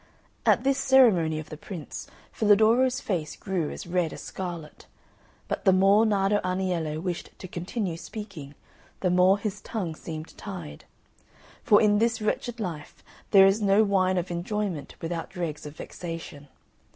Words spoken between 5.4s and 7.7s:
But the more Nardo Aniello wished to